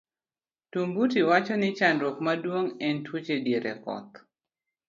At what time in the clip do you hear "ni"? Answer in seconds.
1.59-1.69